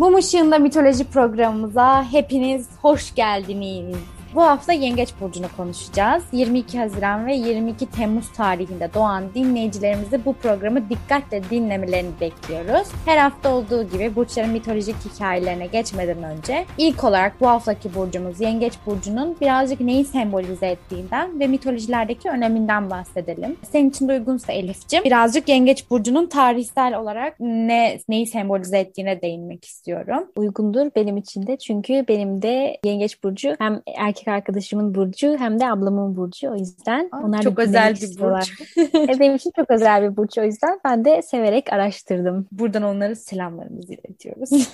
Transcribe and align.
Mum 0.00 0.18
Işığında 0.18 0.58
Mitoloji 0.58 1.04
programımıza 1.04 2.04
hepiniz 2.04 2.66
hoş 2.82 3.14
geldiniz. 3.14 3.96
Bu 4.34 4.42
hafta 4.42 4.72
Yengeç 4.72 5.08
Burcu'nu 5.20 5.46
konuşacağız. 5.56 6.24
22 6.32 6.78
Haziran 6.78 7.26
ve 7.26 7.34
22 7.34 7.86
Temmuz 7.86 8.32
tarihinde 8.32 8.94
doğan 8.94 9.24
dinleyicilerimizi 9.34 10.24
bu 10.24 10.32
programı 10.32 10.90
dikkatle 10.90 11.42
dinlemelerini 11.50 12.10
bekliyoruz. 12.20 12.88
Her 13.06 13.16
hafta 13.18 13.54
olduğu 13.54 13.82
gibi 13.82 14.16
burçların 14.16 14.50
mitolojik 14.50 14.96
hikayelerine 15.04 15.66
geçmeden 15.66 16.22
önce 16.22 16.66
ilk 16.78 17.04
olarak 17.04 17.40
bu 17.40 17.46
haftaki 17.46 17.94
burcumuz 17.94 18.40
Yengeç 18.40 18.74
Burcu'nun 18.86 19.36
birazcık 19.40 19.80
neyi 19.80 20.04
sembolize 20.04 20.66
ettiğinden 20.66 21.40
ve 21.40 21.46
mitolojilerdeki 21.46 22.30
öneminden 22.30 22.90
bahsedelim. 22.90 23.56
Senin 23.72 23.90
için 23.90 24.08
de 24.08 24.12
uygunsa 24.12 24.52
Elif'ciğim 24.52 25.04
birazcık 25.04 25.48
Yengeç 25.48 25.90
Burcu'nun 25.90 26.26
tarihsel 26.26 26.98
olarak 26.98 27.40
ne 27.40 27.98
neyi 28.08 28.26
sembolize 28.26 28.78
ettiğine 28.78 29.22
değinmek 29.22 29.64
istiyorum. 29.64 30.28
Uygundur 30.36 30.90
benim 30.96 31.16
için 31.16 31.46
de 31.46 31.56
çünkü 31.56 32.04
benim 32.08 32.42
de 32.42 32.78
Yengeç 32.84 33.24
Burcu 33.24 33.54
hem 33.58 33.82
erkek 33.96 34.19
erkek 34.20 34.28
arkadaşımın 34.28 34.94
burcu 34.94 35.36
hem 35.38 35.60
de 35.60 35.70
ablamın 35.70 36.16
burcu. 36.16 36.50
O 36.50 36.54
yüzden 36.54 37.08
Aa, 37.12 37.18
onlar 37.18 37.42
çok 37.42 37.58
özel 37.58 37.94
bir 37.94 38.18
burç. 38.20 38.52
Benim 39.20 39.34
için 39.34 39.52
çok 39.56 39.70
özel 39.70 40.02
bir 40.02 40.16
burç. 40.16 40.38
O 40.38 40.44
yüzden 40.44 40.80
ben 40.84 41.04
de 41.04 41.22
severek 41.22 41.72
araştırdım. 41.72 42.46
Buradan 42.52 42.82
onlara 42.82 43.14
selamlarımızı 43.14 43.94
iletiyoruz. 43.94 44.50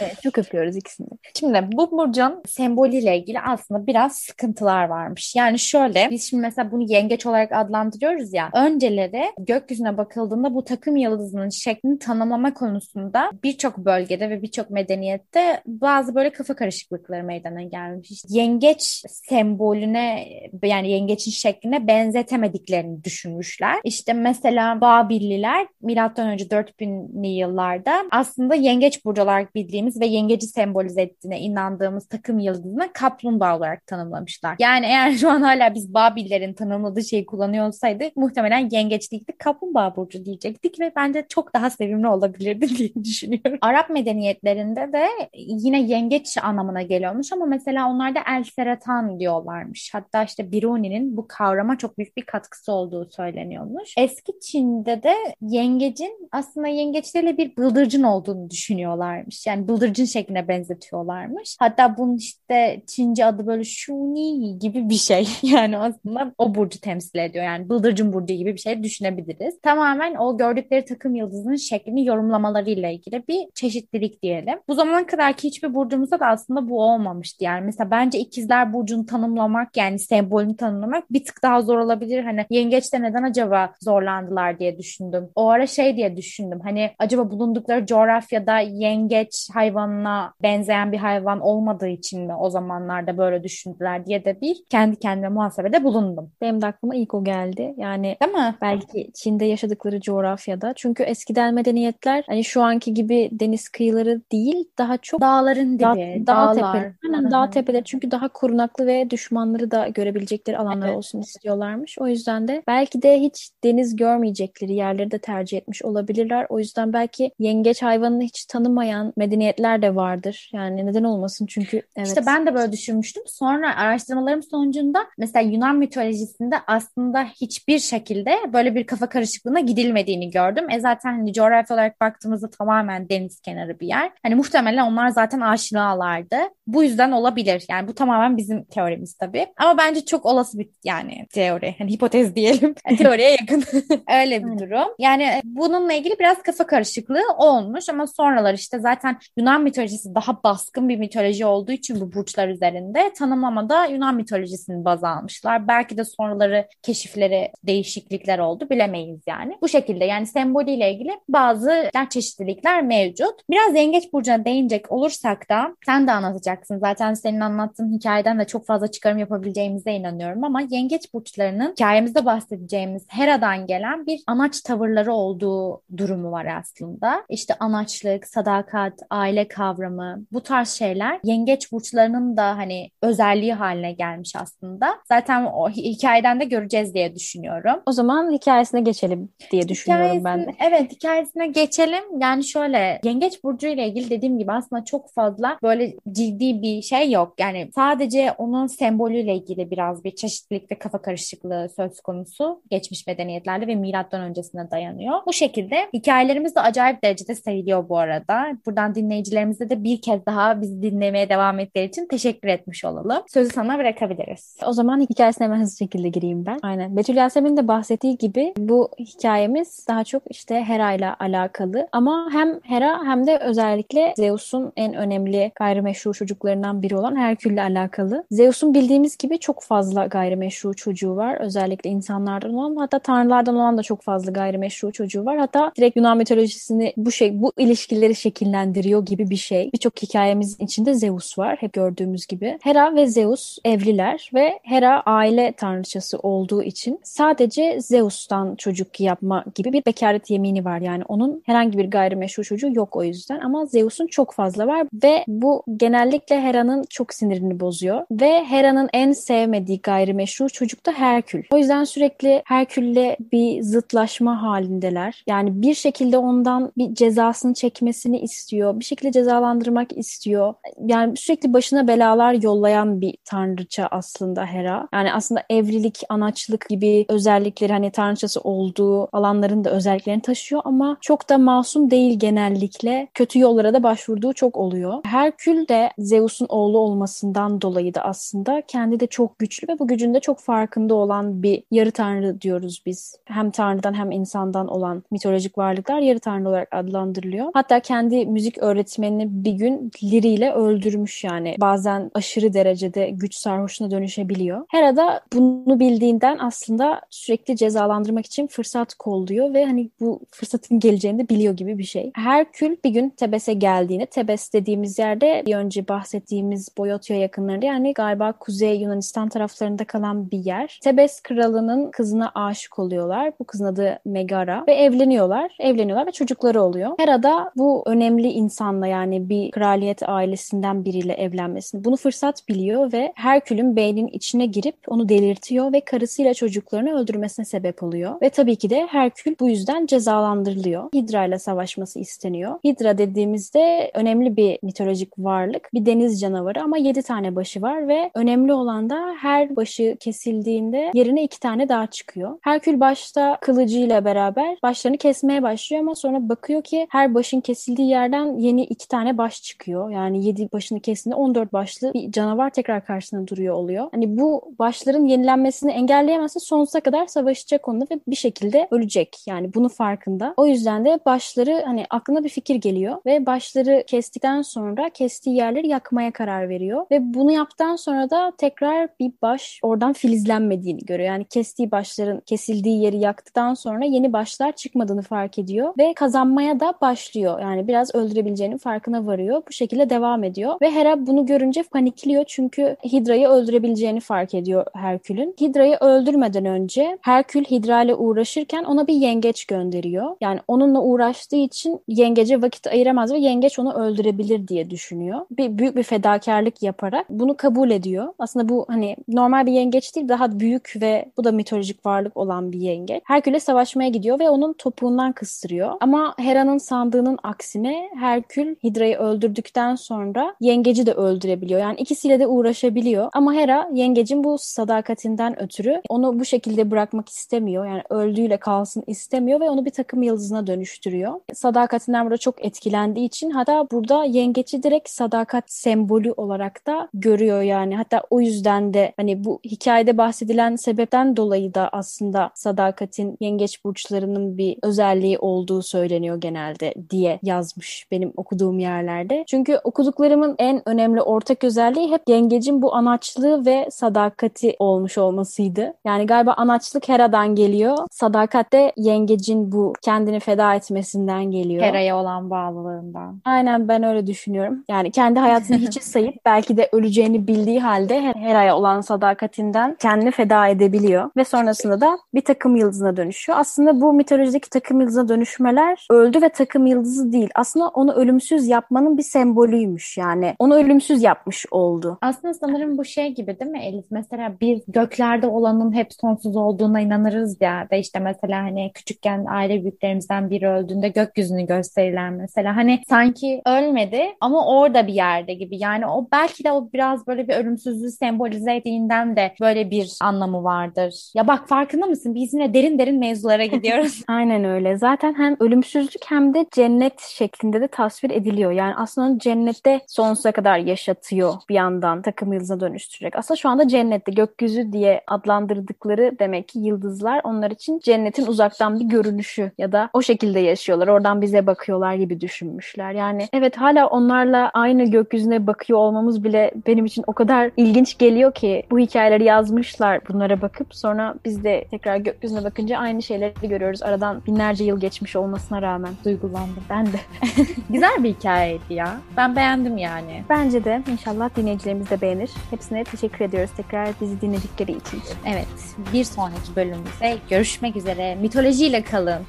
evet, 0.00 0.22
çok 0.22 0.38
öpüyoruz 0.38 0.76
ikisini. 0.76 1.08
Şimdi 1.34 1.68
bu 1.72 1.90
burcun 1.90 2.42
sembolüyle 2.46 3.18
ilgili 3.18 3.40
aslında 3.40 3.86
biraz 3.86 4.16
sıkıntılar 4.16 4.84
varmış. 4.84 5.36
Yani 5.36 5.58
şöyle 5.58 6.08
biz 6.10 6.30
şimdi 6.30 6.42
mesela 6.42 6.70
bunu 6.70 6.82
yengeç 6.82 7.26
olarak 7.26 7.52
adlandırıyoruz 7.52 8.32
ya. 8.32 8.50
Önceleri 8.54 9.24
gökyüzüne 9.38 9.96
bakıldığında 9.96 10.54
bu 10.54 10.64
takım 10.64 10.96
yıldızının 10.96 11.48
şeklini 11.48 11.98
tanımlama 11.98 12.54
konusunda 12.54 13.30
birçok 13.44 13.78
bölgede 13.78 14.30
ve 14.30 14.42
birçok 14.42 14.70
medeniyette 14.70 15.62
bazı 15.66 16.14
böyle 16.14 16.32
kafa 16.32 16.54
karışıklıkları 16.54 17.24
meydana 17.24 17.62
gelmiş. 17.62 18.10
İşte 18.10 18.28
yengeç 18.30 18.85
sembolüne 19.08 20.28
yani 20.62 20.90
yengeçin 20.90 21.30
şekline 21.30 21.86
benzetemediklerini 21.86 23.04
düşünmüşler. 23.04 23.76
İşte 23.84 24.12
mesela 24.12 24.80
Babilliler 24.80 25.66
milattan 25.82 26.28
önce 26.28 26.44
4000'li 26.44 27.28
yıllarda 27.28 28.04
aslında 28.10 28.54
yengeç 28.54 29.04
burcu 29.04 29.22
olarak 29.22 29.54
bildiğimiz 29.54 30.00
ve 30.00 30.06
yengeci 30.06 30.46
sembolize 30.46 31.02
ettiğine 31.02 31.40
inandığımız 31.40 32.08
takım 32.08 32.38
yıldızını 32.38 32.90
kaplumbağa 32.92 33.56
olarak 33.56 33.86
tanımlamışlar. 33.86 34.56
Yani 34.58 34.86
eğer 34.86 35.12
şu 35.12 35.30
an 35.30 35.42
hala 35.42 35.74
biz 35.74 35.94
Babillerin 35.94 36.54
tanımladığı 36.54 37.04
şeyi 37.04 37.26
kullanıyor 37.26 37.66
olsaydık 37.66 38.16
muhtemelen 38.16 38.68
yengeç 38.70 39.12
değildi 39.12 39.32
kaplumbağa 39.38 39.96
burcu 39.96 40.24
diyecektik 40.24 40.80
ve 40.80 40.92
bence 40.96 41.26
çok 41.28 41.54
daha 41.54 41.70
sevimli 41.70 42.08
olabilirdi 42.08 42.68
diye 42.78 43.04
düşünüyorum. 43.04 43.58
Arap 43.60 43.90
medeniyetlerinde 43.90 44.92
de 44.92 45.06
yine 45.34 45.82
yengeç 45.82 46.38
anlamına 46.42 46.82
geliyormuş 46.82 47.32
ama 47.32 47.46
mesela 47.46 47.90
onlarda 47.90 48.20
El 48.28 48.44
Seret 48.44 48.75
yaratan 48.76 49.20
diyorlarmış. 49.20 49.94
Hatta 49.94 50.24
işte 50.24 50.52
Biruni'nin 50.52 51.16
bu 51.16 51.28
kavrama 51.28 51.78
çok 51.78 51.98
büyük 51.98 52.16
bir 52.16 52.22
katkısı 52.22 52.72
olduğu 52.72 53.08
söyleniyormuş. 53.10 53.94
Eski 53.98 54.40
Çin'de 54.40 55.02
de 55.02 55.14
yengecin 55.40 56.28
aslında 56.32 56.68
yengeçlerle 56.68 57.36
bir 57.36 57.56
bıldırcın 57.56 58.02
olduğunu 58.02 58.50
düşünüyorlarmış. 58.50 59.46
Yani 59.46 59.68
bıldırcın 59.68 60.04
şekline 60.04 60.48
benzetiyorlarmış. 60.48 61.56
Hatta 61.58 61.98
bunun 61.98 62.16
işte 62.16 62.82
Çince 62.86 63.24
adı 63.24 63.46
böyle 63.46 63.64
Shuni 63.64 64.58
gibi 64.58 64.88
bir 64.88 64.94
şey. 64.94 65.28
Yani 65.46 65.78
aslında 65.78 66.34
o 66.38 66.54
burcu 66.54 66.80
temsil 66.80 67.18
ediyor. 67.18 67.44
Yani 67.44 67.68
bıldırcın 67.68 68.12
burcu 68.12 68.34
gibi 68.34 68.54
bir 68.54 68.58
şey 68.58 68.82
düşünebiliriz. 68.82 69.60
Tamamen 69.62 70.14
o 70.14 70.38
gördükleri 70.38 70.84
takım 70.84 71.14
yıldızının 71.14 71.56
şeklini 71.56 72.06
yorumlamalarıyla 72.06 72.88
ilgili 72.88 73.24
bir 73.28 73.46
çeşitlilik 73.54 74.22
diyelim. 74.22 74.58
Bu 74.68 74.74
zamana 74.74 75.06
kadarki 75.06 75.48
hiçbir 75.48 75.74
burcumuzda 75.74 76.20
da 76.20 76.26
aslında 76.26 76.68
bu 76.68 76.82
olmamıştı. 76.82 77.44
Yani 77.44 77.64
mesela 77.64 77.90
bence 77.90 78.18
ikizler 78.18 78.65
ikizler 78.66 78.72
burcunu 78.72 79.06
tanımlamak 79.06 79.76
yani 79.76 79.98
sembolünü 79.98 80.56
tanımlamak 80.56 81.12
bir 81.12 81.24
tık 81.24 81.42
daha 81.42 81.62
zor 81.62 81.78
olabilir. 81.78 82.24
Hani 82.24 82.46
yengeçte 82.50 83.02
neden 83.02 83.22
acaba 83.22 83.70
zorlandılar 83.80 84.58
diye 84.58 84.78
düşündüm. 84.78 85.28
O 85.34 85.48
ara 85.48 85.66
şey 85.66 85.96
diye 85.96 86.16
düşündüm. 86.16 86.60
Hani 86.64 86.90
acaba 86.98 87.30
bulundukları 87.30 87.86
coğrafyada 87.86 88.58
yengeç 88.58 89.48
hayvanına 89.54 90.32
benzeyen 90.42 90.92
bir 90.92 90.98
hayvan 90.98 91.40
olmadığı 91.40 91.88
için 91.88 92.26
mi 92.26 92.34
o 92.34 92.50
zamanlarda 92.50 93.18
böyle 93.18 93.42
düşündüler 93.42 94.06
diye 94.06 94.24
de 94.24 94.40
bir 94.40 94.56
kendi 94.70 94.98
kendime 94.98 95.28
muhasebede 95.28 95.84
bulundum. 95.84 96.30
Benim 96.40 96.62
de 96.62 96.66
aklıma 96.66 96.94
ilk 96.94 97.14
o 97.14 97.24
geldi. 97.24 97.74
Yani 97.76 98.16
Değil 98.22 98.32
mi? 98.32 98.54
belki 98.62 99.10
Çin'de 99.14 99.44
yaşadıkları 99.44 100.00
coğrafyada. 100.00 100.72
Çünkü 100.76 101.02
eskiden 101.02 101.54
medeniyetler 101.54 102.24
hani 102.26 102.44
şu 102.44 102.62
anki 102.62 102.94
gibi 102.94 103.28
deniz 103.32 103.68
kıyıları 103.68 104.20
değil 104.32 104.64
daha 104.78 104.96
çok 104.96 105.20
dağların 105.20 105.78
dibi, 105.78 106.26
dağ, 106.26 106.34
dağ 106.34 106.52
tepeleri. 106.52 106.94
Aynen 107.04 107.30
dağ 107.30 107.50
tepeleri 107.50 107.84
çünkü 107.84 108.10
daha 108.10 108.28
korunaklı 108.56 108.86
ve 108.86 109.10
düşmanları 109.10 109.70
da 109.70 109.88
görebilecekleri 109.88 110.58
alanlar 110.58 110.86
evet. 110.86 110.96
olsun 110.96 111.20
istiyorlarmış. 111.20 111.98
O 111.98 112.08
yüzden 112.08 112.48
de 112.48 112.62
belki 112.66 113.02
de 113.02 113.20
hiç 113.20 113.50
deniz 113.64 113.96
görmeyecekleri 113.96 114.72
yerleri 114.72 115.10
de 115.10 115.18
tercih 115.18 115.58
etmiş 115.58 115.82
olabilirler. 115.82 116.46
O 116.48 116.58
yüzden 116.58 116.92
belki 116.92 117.30
yengeç 117.38 117.82
hayvanını 117.82 118.22
hiç 118.22 118.44
tanımayan 118.44 119.12
medeniyetler 119.16 119.82
de 119.82 119.94
vardır. 119.94 120.50
Yani 120.54 120.86
neden 120.86 121.04
olmasın 121.04 121.46
çünkü 121.46 121.82
evet. 121.96 122.08
İşte 122.08 122.26
ben 122.26 122.46
de 122.46 122.54
böyle 122.54 122.72
düşünmüştüm. 122.72 123.22
Sonra 123.26 123.76
araştırmalarım 123.76 124.42
sonucunda 124.42 125.06
mesela 125.18 125.50
Yunan 125.50 125.76
mitolojisinde 125.76 126.56
aslında 126.66 127.24
hiçbir 127.24 127.78
şekilde 127.78 128.36
böyle 128.52 128.74
bir 128.74 128.86
kafa 128.86 129.08
karışıklığına 129.08 129.60
gidilmediğini 129.60 130.30
gördüm. 130.30 130.70
E 130.70 130.80
zaten 130.80 131.12
hani 131.12 131.32
coğrafi 131.32 131.72
olarak 131.72 132.00
baktığımızda 132.00 132.50
tamamen 132.50 133.08
deniz 133.08 133.40
kenarı 133.40 133.80
bir 133.80 133.86
yer. 133.86 134.12
Hani 134.22 134.34
muhtemelen 134.34 134.86
onlar 134.86 135.08
zaten 135.08 135.40
aşinalardı. 135.40 136.36
Bu 136.66 136.82
yüzden 136.82 137.12
olabilir. 137.12 137.64
Yani 137.70 137.88
bu 137.88 137.94
tamamen 137.94 138.36
bizim 138.36 138.45
teorimiz 138.70 139.14
tabii. 139.14 139.46
Ama 139.56 139.78
bence 139.78 140.04
çok 140.04 140.26
olası 140.26 140.58
bir 140.58 140.68
yani 140.84 141.26
teori. 141.30 141.74
Hani 141.78 141.92
hipotez 141.92 142.36
diyelim. 142.36 142.74
Teoriye 142.98 143.30
yakın. 143.30 143.64
Öyle 144.20 144.44
bir 144.44 144.58
durum. 144.58 144.88
Yani 144.98 145.22
e, 145.22 145.40
bununla 145.44 145.92
ilgili 145.92 146.18
biraz 146.18 146.42
kafa 146.42 146.66
karışıklığı 146.66 147.34
olmuş 147.38 147.88
ama 147.88 148.06
sonralar 148.06 148.54
işte 148.54 148.78
zaten 148.78 149.18
Yunan 149.36 149.62
mitolojisi 149.62 150.14
daha 150.14 150.42
baskın 150.42 150.88
bir 150.88 150.96
mitoloji 150.96 151.46
olduğu 151.46 151.72
için 151.72 152.00
bu 152.00 152.12
burçlar 152.12 152.48
üzerinde 152.48 153.12
tanımlamada 153.12 153.86
Yunan 153.86 154.14
mitolojisini 154.14 154.84
baz 154.84 155.04
almışlar. 155.04 155.68
Belki 155.68 155.96
de 155.96 156.04
sonraları 156.04 156.68
keşifleri 156.82 157.50
değişiklikler 157.64 158.38
oldu 158.38 158.70
bilemeyiz 158.70 159.20
yani. 159.26 159.58
Bu 159.62 159.68
şekilde 159.68 160.04
yani 160.04 160.26
sembolüyle 160.26 160.92
ilgili 160.92 161.10
bazı 161.28 161.90
çeşitlilikler 162.10 162.82
mevcut. 162.82 163.34
Biraz 163.50 163.74
yengeç 163.74 164.12
burcuna 164.12 164.44
değinecek 164.44 164.92
olursak 164.92 165.50
da 165.50 165.76
sen 165.86 166.06
de 166.06 166.12
anlatacaksın. 166.12 166.78
Zaten 166.78 167.14
senin 167.14 167.40
anlattığın 167.40 167.92
hikayede 167.92 168.30
hikayeden 168.36 168.38
de 168.38 168.46
çok 168.46 168.66
fazla 168.66 168.90
çıkarım 168.90 169.18
yapabileceğimize 169.18 169.92
inanıyorum 169.92 170.44
ama 170.44 170.60
yengeç 170.70 171.14
burçlarının 171.14 171.72
hikayemizde 171.72 172.24
bahsedeceğimiz 172.24 173.04
Hera'dan 173.08 173.66
gelen 173.66 174.06
bir 174.06 174.20
anaç 174.26 174.60
tavırları 174.60 175.12
olduğu 175.12 175.82
durumu 175.96 176.30
var 176.30 176.46
aslında. 176.46 177.24
İşte 177.28 177.54
anaçlık, 177.60 178.26
sadakat, 178.26 178.92
aile 179.10 179.48
kavramı 179.48 180.24
bu 180.32 180.40
tarz 180.42 180.68
şeyler 180.68 181.20
yengeç 181.24 181.72
burçlarının 181.72 182.36
da 182.36 182.56
hani 182.56 182.90
özelliği 183.02 183.54
haline 183.54 183.92
gelmiş 183.92 184.36
aslında. 184.36 184.98
Zaten 185.08 185.44
o 185.44 185.70
hikayeden 185.70 186.40
de 186.40 186.44
göreceğiz 186.44 186.94
diye 186.94 187.14
düşünüyorum. 187.14 187.82
O 187.86 187.92
zaman 187.92 188.32
hikayesine 188.32 188.80
geçelim 188.80 189.28
diye 189.50 189.68
düşünüyorum 189.68 190.24
ben 190.24 190.46
de. 190.46 190.50
Evet 190.60 190.92
hikayesine 190.92 191.46
geçelim. 191.46 192.20
Yani 192.20 192.44
şöyle 192.44 193.00
yengeç 193.04 193.44
burcu 193.44 193.66
ile 193.66 193.88
ilgili 193.88 194.10
dediğim 194.10 194.38
gibi 194.38 194.52
aslında 194.52 194.84
çok 194.84 195.12
fazla 195.14 195.58
böyle 195.62 195.96
ciddi 196.12 196.62
bir 196.62 196.82
şey 196.82 197.10
yok. 197.10 197.34
Yani 197.38 197.70
sadece 197.74 198.25
Onun 198.38 198.66
sembolüyle 198.66 199.34
ilgili 199.34 199.70
biraz 199.70 200.04
bir 200.04 200.14
çeşitlilik 200.14 200.70
ve 200.70 200.78
kafa 200.78 201.02
karışıklığı 201.02 201.68
söz 201.76 202.00
konusu 202.00 202.62
geçmiş 202.70 203.06
medeniyetlerde 203.06 203.66
ve 203.66 203.74
milattan 203.74 204.20
öncesine 204.20 204.70
dayanıyor. 204.70 205.20
Bu 205.26 205.32
şekilde 205.32 205.76
hikayelerimiz 205.94 206.54
de 206.54 206.60
acayip 206.60 207.04
derecede 207.04 207.34
seviliyor 207.34 207.88
bu 207.88 207.98
arada. 207.98 208.46
Buradan 208.66 208.94
dinleyicilerimize 208.94 209.70
de 209.70 209.84
bir 209.84 210.00
kez 210.00 210.26
daha 210.26 210.60
bizi 210.60 210.82
dinlemeye 210.82 211.28
devam 211.28 211.58
ettikleri 211.58 211.86
için 211.86 212.06
teşekkür 212.06 212.48
etmiş 212.48 212.84
olalım. 212.84 213.22
Sözü 213.28 213.50
sana 213.50 213.78
bırakabiliriz. 213.78 214.56
O 214.66 214.72
zaman 214.72 215.00
hikayesine 215.00 215.46
hemen 215.46 215.60
hızlı 215.60 215.76
şekilde 215.76 216.08
gireyim 216.08 216.46
ben. 216.46 216.58
Aynen. 216.62 216.96
Betül 216.96 217.16
Yasemin'in 217.16 217.56
de 217.56 217.68
bahsettiği 217.68 218.18
gibi 218.18 218.52
bu 218.58 218.90
hikayemiz 218.98 219.86
daha 219.88 220.04
çok 220.04 220.22
işte 220.30 220.54
Hera 220.54 220.92
ile 220.92 221.14
alakalı. 221.14 221.88
Ama 221.92 222.28
hem 222.32 222.60
Hera 222.62 223.04
hem 223.04 223.26
de 223.26 223.38
özellikle 223.38 224.14
Zeus'un 224.16 224.72
en 224.76 224.94
önemli 224.94 225.52
gayrimeşru 225.54 226.14
çocuklarından 226.14 226.82
biri 226.82 226.96
olan 226.96 227.16
Herkül 227.16 227.52
ile 227.52 227.62
alakalı 227.62 228.05
alakalı. 228.06 228.24
Zeus'un 228.30 228.74
bildiğimiz 228.74 229.16
gibi 229.16 229.38
çok 229.38 229.62
fazla 229.62 230.06
gayrimeşru 230.06 230.74
çocuğu 230.74 231.16
var. 231.16 231.40
Özellikle 231.40 231.90
insanlardan 231.90 232.54
olan 232.54 232.76
hatta 232.76 232.98
tanrılardan 232.98 233.54
olan 233.54 233.78
da 233.78 233.82
çok 233.82 234.02
fazla 234.02 234.32
gayrimeşru 234.32 234.92
çocuğu 234.92 235.24
var. 235.24 235.38
Hatta 235.38 235.72
direkt 235.76 235.96
Yunan 235.96 236.18
mitolojisini 236.18 236.92
bu 236.96 237.10
şey 237.10 237.42
bu 237.42 237.52
ilişkileri 237.58 238.14
şekillendiriyor 238.14 239.06
gibi 239.06 239.30
bir 239.30 239.36
şey. 239.36 239.70
Birçok 239.72 240.02
hikayemizin 240.02 240.64
içinde 240.64 240.94
Zeus 240.94 241.38
var 241.38 241.56
hep 241.60 241.72
gördüğümüz 241.72 242.26
gibi. 242.26 242.58
Hera 242.62 242.94
ve 242.94 243.06
Zeus 243.06 243.58
evliler 243.64 244.30
ve 244.34 244.58
Hera 244.62 245.02
aile 245.06 245.52
tanrıçası 245.52 246.18
olduğu 246.18 246.62
için 246.62 247.00
sadece 247.02 247.80
Zeus'tan 247.80 248.54
çocuk 248.54 249.00
yapma 249.00 249.44
gibi 249.54 249.72
bir 249.72 249.84
bekaret 249.86 250.30
yemini 250.30 250.64
var. 250.64 250.80
Yani 250.80 251.04
onun 251.08 251.42
herhangi 251.46 251.78
bir 251.78 251.90
gayrimeşru 251.90 252.44
çocuğu 252.44 252.70
yok 252.74 252.96
o 252.96 253.04
yüzden 253.04 253.40
ama 253.40 253.66
Zeus'un 253.66 254.06
çok 254.06 254.32
fazla 254.32 254.66
var 254.66 254.86
ve 255.02 255.24
bu 255.28 255.62
genellikle 255.76 256.40
Hera'nın 256.40 256.84
çok 256.90 257.14
sinirini 257.14 257.60
bozuyor 257.60 257.95
ve 258.10 258.44
Hera'nın 258.44 258.88
en 258.92 259.12
sevmediği 259.12 259.80
gayrimeşru 259.80 260.48
çocuk 260.48 260.86
da 260.86 260.92
Herkül. 260.92 261.42
O 261.50 261.58
yüzden 261.58 261.84
sürekli 261.84 262.42
Herkül'le 262.44 263.16
bir 263.32 263.62
zıtlaşma 263.62 264.42
halindeler. 264.42 265.24
Yani 265.26 265.62
bir 265.62 265.74
şekilde 265.74 266.18
ondan 266.18 266.72
bir 266.76 266.94
cezasını 266.94 267.54
çekmesini 267.54 268.20
istiyor. 268.20 268.80
Bir 268.80 268.84
şekilde 268.84 269.12
cezalandırmak 269.12 269.98
istiyor. 269.98 270.54
Yani 270.86 271.16
sürekli 271.16 271.52
başına 271.52 271.88
belalar 271.88 272.32
yollayan 272.42 273.00
bir 273.00 273.14
tanrıça 273.24 273.88
aslında 273.90 274.46
Hera. 274.46 274.88
Yani 274.92 275.12
aslında 275.12 275.42
evlilik, 275.50 276.02
anaçlık 276.08 276.68
gibi 276.68 277.04
özellikleri 277.08 277.72
hani 277.72 277.90
tanrıçası 277.90 278.40
olduğu 278.40 279.16
alanların 279.16 279.64
da 279.64 279.70
özelliklerini 279.70 280.22
taşıyor 280.22 280.62
ama 280.64 280.96
çok 281.00 281.28
da 281.28 281.38
masum 281.38 281.90
değil 281.90 282.18
genellikle. 282.18 283.08
Kötü 283.14 283.38
yollara 283.38 283.74
da 283.74 283.82
başvurduğu 283.82 284.32
çok 284.32 284.56
oluyor. 284.56 284.94
Herkül 285.04 285.68
de 285.68 285.90
Zeus'un 285.98 286.46
oğlu 286.48 286.78
olmasından 286.78 287.60
dolayı 287.60 287.85
da 287.94 288.02
aslında 288.02 288.62
kendi 288.68 289.00
de 289.00 289.06
çok 289.06 289.38
güçlü 289.38 289.68
ve 289.68 289.78
bu 289.78 289.88
gücünde 289.88 290.20
çok 290.20 290.40
farkında 290.40 290.94
olan 290.94 291.42
bir 291.42 291.62
yarı 291.70 291.90
tanrı 291.90 292.40
diyoruz 292.40 292.82
biz. 292.86 293.16
Hem 293.24 293.50
tanrıdan 293.50 293.94
hem 293.94 294.10
insandan 294.10 294.68
olan 294.68 295.02
mitolojik 295.10 295.58
varlıklar 295.58 295.98
yarı 295.98 296.18
tanrı 296.18 296.48
olarak 296.48 296.74
adlandırılıyor. 296.74 297.46
Hatta 297.54 297.80
kendi 297.80 298.26
müzik 298.26 298.58
öğretmenini 298.58 299.44
bir 299.44 299.52
gün 299.52 299.90
liriyle 300.02 300.52
öldürmüş 300.52 301.24
yani. 301.24 301.56
Bazen 301.60 302.10
aşırı 302.14 302.54
derecede 302.54 303.10
güç 303.10 303.34
sarhoşuna 303.34 303.90
dönüşebiliyor. 303.90 304.66
Hera 304.68 304.96
da 304.96 305.20
bunu 305.32 305.80
bildiğinden 305.80 306.38
aslında 306.38 307.00
sürekli 307.10 307.56
cezalandırmak 307.56 308.26
için 308.26 308.46
fırsat 308.46 308.94
kolluyor 308.94 309.54
ve 309.54 309.64
hani 309.64 309.90
bu 310.00 310.20
fırsatın 310.30 310.80
geleceğini 310.80 311.18
de 311.18 311.28
biliyor 311.28 311.54
gibi 311.56 311.78
bir 311.78 311.84
şey. 311.84 312.10
Herkül 312.14 312.76
bir 312.84 312.90
gün 312.90 313.10
Tebes'e 313.10 313.52
geldiğinde 313.52 314.06
Tebes 314.06 314.52
dediğimiz 314.52 314.98
yerde 314.98 315.42
bir 315.46 315.54
önce 315.54 315.88
bahsettiğimiz 315.88 316.68
Boyotya 316.78 317.16
yakınlarında 317.16 317.66
yani 317.66 317.75
galiba 317.84 318.32
Kuzey 318.32 318.80
Yunanistan 318.80 319.28
taraflarında 319.28 319.84
kalan 319.84 320.30
bir 320.30 320.38
yer. 320.38 320.78
Tebes 320.82 321.20
kralının 321.20 321.90
kızına 321.90 322.32
aşık 322.34 322.78
oluyorlar. 322.78 323.32
Bu 323.40 323.44
kızın 323.44 323.64
adı 323.64 323.98
Megara 324.04 324.64
ve 324.68 324.74
evleniyorlar. 324.74 325.56
Evleniyorlar 325.60 326.06
ve 326.06 326.12
çocukları 326.12 326.62
oluyor. 326.62 326.90
Hera 326.98 327.22
da 327.22 327.52
bu 327.56 327.82
önemli 327.86 328.28
insanla 328.28 328.86
yani 328.86 329.28
bir 329.28 329.50
kraliyet 329.50 330.08
ailesinden 330.08 330.84
biriyle 330.84 331.12
evlenmesini 331.12 331.84
bunu 331.84 331.96
fırsat 331.96 332.48
biliyor 332.48 332.92
ve 332.92 333.12
Herkül'ün 333.16 333.76
beyninin 333.76 334.08
içine 334.08 334.46
girip 334.46 334.76
onu 334.86 335.08
delirtiyor 335.08 335.72
ve 335.72 335.80
karısıyla 335.80 336.34
çocuklarını 336.34 336.98
öldürmesine 336.98 337.44
sebep 337.44 337.82
oluyor. 337.82 338.20
Ve 338.22 338.30
tabii 338.30 338.56
ki 338.56 338.70
de 338.70 338.86
Herkül 338.86 339.34
bu 339.40 339.48
yüzden 339.48 339.86
cezalandırılıyor. 339.86 340.84
Hidra 340.94 341.24
ile 341.24 341.38
savaşması 341.38 341.98
isteniyor. 341.98 342.58
Hidra 342.64 342.98
dediğimizde 342.98 343.90
önemli 343.94 344.36
bir 344.36 344.58
mitolojik 344.62 345.18
varlık. 345.18 345.70
Bir 345.74 345.86
deniz 345.86 346.20
canavarı 346.20 346.62
ama 346.62 346.78
yedi 346.78 347.02
tane 347.02 347.36
başı 347.36 347.62
var 347.62 347.65
ve 347.74 348.10
önemli 348.14 348.52
olan 348.52 348.90
da 348.90 349.14
her 349.18 349.56
başı 349.56 349.96
kesildiğinde 350.00 350.90
yerine 350.94 351.22
iki 351.24 351.40
tane 351.40 351.68
daha 351.68 351.86
çıkıyor. 351.86 352.38
Herkül 352.42 352.80
başta 352.80 353.38
kılıcıyla 353.40 354.04
beraber 354.04 354.56
başlarını 354.62 354.98
kesmeye 354.98 355.42
başlıyor 355.42 355.82
ama 355.82 355.94
sonra 355.94 356.28
bakıyor 356.28 356.62
ki 356.62 356.86
her 356.90 357.14
başın 357.14 357.40
kesildiği 357.40 357.88
yerden 357.88 358.38
yeni 358.38 358.64
iki 358.64 358.88
tane 358.88 359.18
baş 359.18 359.42
çıkıyor. 359.42 359.90
Yani 359.90 360.26
yedi 360.26 360.48
başını 360.52 360.80
kestiğinde 360.80 361.16
14 361.16 361.52
başlı 361.52 361.94
bir 361.94 362.12
canavar 362.12 362.50
tekrar 362.50 362.84
karşısında 362.84 363.28
duruyor 363.28 363.54
oluyor. 363.54 363.88
Hani 363.92 364.18
bu 364.18 364.54
başların 364.58 365.04
yenilenmesini 365.04 365.72
engelleyemezse 365.72 366.40
sonsuza 366.40 366.80
kadar 366.80 367.06
savaşacak 367.06 367.68
onunla 367.68 367.86
ve 367.90 368.00
bir 368.08 368.16
şekilde 368.16 368.68
ölecek. 368.70 369.16
Yani 369.26 369.54
bunu 369.54 369.68
farkında. 369.68 370.34
O 370.36 370.46
yüzden 370.46 370.84
de 370.84 371.00
başları 371.06 371.62
hani 371.66 371.86
aklına 371.90 372.24
bir 372.24 372.28
fikir 372.28 372.54
geliyor 372.54 372.96
ve 373.06 373.26
başları 373.26 373.84
kestikten 373.86 374.42
sonra 374.42 374.90
kestiği 374.90 375.36
yerleri 375.36 375.68
yakmaya 375.68 376.10
karar 376.10 376.48
veriyor 376.48 376.86
ve 376.90 377.14
bunu 377.14 377.32
yaptıktan 377.56 377.76
sonra 377.76 378.10
da 378.10 378.32
tekrar 378.38 378.88
bir 379.00 379.12
baş 379.22 379.60
oradan 379.62 379.92
filizlenmediğini 379.92 380.80
görüyor. 380.86 381.08
Yani 381.08 381.24
kestiği 381.24 381.70
başların 381.70 382.20
kesildiği 382.20 382.82
yeri 382.82 382.98
yaktıktan 382.98 383.54
sonra 383.54 383.84
yeni 383.84 384.12
başlar 384.12 384.52
çıkmadığını 384.52 385.02
fark 385.02 385.38
ediyor 385.38 385.74
ve 385.78 385.94
kazanmaya 385.94 386.60
da 386.60 386.74
başlıyor. 386.80 387.40
Yani 387.40 387.68
biraz 387.68 387.94
öldürebileceğinin 387.94 388.58
farkına 388.58 389.06
varıyor. 389.06 389.42
Bu 389.48 389.52
şekilde 389.52 389.90
devam 389.90 390.24
ediyor 390.24 390.54
ve 390.62 390.70
Hera 390.70 391.06
bunu 391.06 391.26
görünce 391.26 391.62
panikliyor 391.62 392.24
çünkü 392.26 392.76
Hidra'yı 392.84 393.28
öldürebileceğini 393.28 394.00
fark 394.00 394.34
ediyor 394.34 394.66
Herkül'ün. 394.74 395.34
Hidra'yı 395.40 395.76
öldürmeden 395.80 396.44
önce 396.44 396.98
Herkül 397.02 397.44
Hidra 397.44 397.82
ile 397.82 397.94
uğraşırken 397.94 398.64
ona 398.64 398.86
bir 398.86 398.94
yengeç 398.94 399.44
gönderiyor. 399.44 400.16
Yani 400.20 400.40
onunla 400.48 400.82
uğraştığı 400.82 401.36
için 401.36 401.80
yengece 401.88 402.42
vakit 402.42 402.66
ayıramaz 402.66 403.12
ve 403.12 403.18
yengeç 403.18 403.58
onu 403.58 403.72
öldürebilir 403.72 404.48
diye 404.48 404.70
düşünüyor. 404.70 405.20
Bir 405.30 405.58
büyük 405.58 405.76
bir 405.76 405.82
fedakarlık 405.82 406.62
yaparak 406.62 407.06
bunu 407.10 407.36
kabul 407.46 407.70
ediyor. 407.70 408.08
Aslında 408.18 408.48
bu 408.48 408.64
hani 408.68 408.96
normal 409.08 409.46
bir 409.46 409.52
yengeç 409.52 409.96
değil 409.96 410.08
daha 410.08 410.40
büyük 410.40 410.74
ve 410.80 411.04
bu 411.16 411.24
da 411.24 411.32
mitolojik 411.32 411.86
varlık 411.86 412.16
olan 412.16 412.52
bir 412.52 412.60
yengeç. 412.60 413.02
Herkül'e 413.04 413.40
savaşmaya 413.40 413.88
gidiyor 413.88 414.18
ve 414.18 414.30
onun 414.30 414.52
topuğundan 414.52 415.12
kıstırıyor. 415.12 415.72
Ama 415.80 416.14
Hera'nın 416.18 416.58
sandığının 416.58 417.18
aksine 417.22 417.90
Herkül 417.98 418.56
Hidra'yı 418.64 418.96
öldürdükten 418.96 419.74
sonra 419.74 420.34
yengeci 420.40 420.86
de 420.86 420.92
öldürebiliyor. 420.92 421.60
Yani 421.60 421.76
ikisiyle 421.76 422.20
de 422.20 422.26
uğraşabiliyor. 422.26 423.08
Ama 423.12 423.34
Hera 423.34 423.68
yengecin 423.72 424.24
bu 424.24 424.38
sadakatinden 424.38 425.42
ötürü 425.42 425.80
onu 425.88 426.20
bu 426.20 426.24
şekilde 426.24 426.70
bırakmak 426.70 427.08
istemiyor. 427.08 427.66
Yani 427.66 427.82
öldüğüyle 427.90 428.36
kalsın 428.36 428.84
istemiyor 428.86 429.40
ve 429.40 429.50
onu 429.50 429.64
bir 429.64 429.70
takım 429.70 430.02
yıldızına 430.02 430.46
dönüştürüyor. 430.46 431.12
Sadakatinden 431.34 432.04
burada 432.04 432.18
çok 432.18 432.44
etkilendiği 432.44 433.06
için 433.06 433.30
hatta 433.30 433.70
burada 433.70 434.04
yengeci 434.04 434.62
direkt 434.62 434.88
sadakat 434.88 435.52
sembolü 435.52 436.12
olarak 436.16 436.66
da 436.66 436.88
görüyor 436.94 437.35
yani. 437.42 437.76
Hatta 437.76 438.02
o 438.10 438.20
yüzden 438.20 438.74
de 438.74 438.92
hani 438.96 439.24
bu 439.24 439.40
hikayede 439.44 439.98
bahsedilen 439.98 440.56
sebepten 440.56 441.16
dolayı 441.16 441.54
da 441.54 441.68
aslında 441.72 442.30
sadakatin 442.34 443.16
yengeç 443.20 443.64
burçlarının 443.64 444.38
bir 444.38 444.58
özelliği 444.62 445.18
olduğu 445.18 445.62
söyleniyor 445.62 446.20
genelde 446.20 446.74
diye 446.90 447.18
yazmış 447.22 447.86
benim 447.90 448.12
okuduğum 448.16 448.58
yerlerde. 448.58 449.24
Çünkü 449.26 449.58
okuduklarımın 449.64 450.34
en 450.38 450.68
önemli 450.68 451.02
ortak 451.02 451.44
özelliği 451.44 451.90
hep 451.90 452.02
yengecin 452.08 452.62
bu 452.62 452.74
anaçlığı 452.74 453.46
ve 453.46 453.68
sadakati 453.70 454.56
olmuş 454.58 454.98
olmasıydı. 454.98 455.74
Yani 455.84 456.06
galiba 456.06 456.32
anaçlık 456.32 456.88
Hera'dan 456.88 457.34
geliyor. 457.34 457.78
Sadakat 457.90 458.52
de 458.52 458.72
yengecin 458.76 459.52
bu 459.52 459.72
kendini 459.82 460.20
feda 460.20 460.54
etmesinden 460.54 461.24
geliyor. 461.24 461.62
Hera'ya 461.62 461.96
olan 461.96 462.30
bağlılığından. 462.30 463.20
Aynen 463.24 463.68
ben 463.68 463.82
öyle 463.82 464.06
düşünüyorum. 464.06 464.64
Yani 464.68 464.90
kendi 464.90 465.20
hayatını 465.20 465.56
hiçe 465.56 465.80
sayıp 465.80 466.14
belki 466.24 466.56
de 466.56 466.68
öleceğini 466.72 467.15
bildiği 467.26 467.60
halde 467.60 468.00
Hera'ya 468.00 468.56
olan 468.56 468.80
sadakatinden 468.80 469.76
kendini 469.80 470.10
feda 470.10 470.48
edebiliyor. 470.48 471.10
Ve 471.16 471.24
sonrasında 471.24 471.80
da 471.80 471.98
bir 472.14 472.24
takım 472.24 472.56
yıldızına 472.56 472.96
dönüşüyor. 472.96 473.38
Aslında 473.38 473.80
bu 473.80 473.92
mitolojideki 473.92 474.50
takım 474.50 474.80
yıldızına 474.80 475.08
dönüşmeler 475.08 475.86
öldü 475.90 476.22
ve 476.22 476.28
takım 476.28 476.66
yıldızı 476.66 477.12
değil. 477.12 477.30
Aslında 477.34 477.68
onu 477.68 477.92
ölümsüz 477.92 478.48
yapmanın 478.48 478.98
bir 478.98 479.02
sembolüymüş 479.02 479.98
yani. 479.98 480.34
Onu 480.38 480.54
ölümsüz 480.54 481.02
yapmış 481.02 481.46
oldu. 481.50 481.98
Aslında 482.00 482.34
sanırım 482.34 482.78
bu 482.78 482.84
şey 482.84 483.14
gibi 483.14 483.40
değil 483.40 483.50
mi 483.50 483.64
Elif? 483.64 483.84
Mesela 483.90 484.32
biz 484.40 484.60
göklerde 484.68 485.26
olanın 485.26 485.74
hep 485.74 485.88
sonsuz 486.00 486.36
olduğuna 486.36 486.80
inanırız 486.80 487.36
ya. 487.40 487.68
Da 487.70 487.76
işte 487.76 487.98
mesela 487.98 488.42
hani 488.42 488.72
küçükken 488.74 489.24
aile 489.28 489.62
büyüklerimizden 489.62 490.30
biri 490.30 490.48
öldüğünde 490.48 490.88
gökyüzünü 490.88 491.46
gösterirler 491.46 492.10
mesela. 492.10 492.56
Hani 492.56 492.82
sanki 492.88 493.42
ölmedi 493.46 494.02
ama 494.20 494.46
orada 494.46 494.86
bir 494.86 494.92
yerde 494.92 495.34
gibi. 495.34 495.58
Yani 495.58 495.86
o 495.86 496.08
belki 496.12 496.44
de 496.44 496.52
o 496.52 496.68
biraz 496.72 497.05
böyle 497.06 497.28
bir 497.28 497.34
ölümsüzlüğü 497.34 497.90
sembolize 497.90 498.52
ettiğinden 498.54 499.16
de 499.16 499.34
böyle 499.40 499.70
bir 499.70 499.96
anlamı 500.00 500.44
vardır. 500.44 501.10
Ya 501.14 501.26
bak 501.26 501.48
farkında 501.48 501.86
mısın? 501.86 502.14
Biz 502.14 502.34
yine 502.34 502.54
derin 502.54 502.78
derin 502.78 502.98
mevzulara 502.98 503.44
gidiyoruz. 503.56 504.02
Aynen 504.08 504.44
öyle. 504.44 504.76
Zaten 504.76 505.14
hem 505.18 505.36
ölümsüzlük 505.40 506.02
hem 506.06 506.34
de 506.34 506.46
cennet 506.52 507.00
şeklinde 507.00 507.60
de 507.60 507.68
tasvir 507.68 508.10
ediliyor. 508.10 508.52
Yani 508.52 508.74
aslında 508.74 509.18
cennette 509.18 509.80
sonsuza 509.86 510.32
kadar 510.32 510.58
yaşatıyor 510.58 511.34
bir 511.48 511.54
yandan 511.54 512.02
takım 512.02 512.32
yıldızına 512.32 512.60
dönüştürecek. 512.60 513.16
Aslında 513.16 513.36
şu 513.36 513.48
anda 513.48 513.68
cennette 513.68 514.12
gökyüzü 514.12 514.72
diye 514.72 515.00
adlandırdıkları 515.06 516.18
demek 516.18 516.48
ki 516.48 516.58
yıldızlar 516.58 517.20
onlar 517.24 517.50
için 517.50 517.78
cennetin 517.78 518.26
uzaktan 518.26 518.80
bir 518.80 518.84
görünüşü 518.84 519.50
ya 519.58 519.72
da 519.72 519.90
o 519.92 520.02
şekilde 520.02 520.40
yaşıyorlar. 520.40 520.88
Oradan 520.88 521.22
bize 521.22 521.46
bakıyorlar 521.46 521.94
gibi 521.94 522.20
düşünmüşler. 522.20 522.92
Yani 522.92 523.28
evet 523.32 523.56
hala 523.56 523.86
onlarla 523.86 524.50
aynı 524.54 524.84
gökyüzüne 524.84 525.46
bakıyor 525.46 525.78
olmamız 525.78 526.24
bile 526.24 526.50
benim 526.66 526.86
için 526.86 526.95
için 526.96 527.04
o 527.06 527.12
kadar 527.12 527.50
ilginç 527.56 527.98
geliyor 527.98 528.34
ki 528.34 528.62
bu 528.70 528.78
hikayeleri 528.78 529.24
yazmışlar 529.24 530.00
bunlara 530.08 530.42
bakıp 530.42 530.74
sonra 530.74 531.14
biz 531.24 531.44
de 531.44 531.64
tekrar 531.70 531.96
gökyüzüne 531.96 532.44
bakınca 532.44 532.78
aynı 532.78 533.02
şeyleri 533.02 533.48
görüyoruz. 533.48 533.82
Aradan 533.82 534.22
binlerce 534.26 534.64
yıl 534.64 534.80
geçmiş 534.80 535.16
olmasına 535.16 535.62
rağmen. 535.62 535.92
Duygulandım. 536.04 536.64
Ben 536.70 536.86
de. 536.86 537.00
Güzel 537.70 538.04
bir 538.04 538.14
hikayeydi 538.14 538.74
ya. 538.74 538.96
Ben 539.16 539.36
beğendim 539.36 539.78
yani. 539.78 540.24
Bence 540.28 540.64
de 540.64 540.82
inşallah 540.92 541.36
dinleyicilerimiz 541.36 541.90
de 541.90 542.00
beğenir. 542.00 542.30
Hepsine 542.50 542.84
teşekkür 542.84 543.24
ediyoruz 543.24 543.50
tekrar 543.56 543.88
bizi 544.00 544.20
dinledikleri 544.20 544.72
için. 544.72 545.00
Evet. 545.26 545.46
Bir 545.92 546.04
sonraki 546.04 546.56
bölümümüzde 546.56 547.16
görüşmek 547.30 547.76
üzere. 547.76 548.14
Mitolojiyle 548.14 548.82
kalın. 548.82 549.22